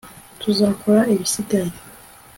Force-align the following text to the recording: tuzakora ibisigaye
tuzakora 0.41 1.01
ibisigaye 1.13 1.71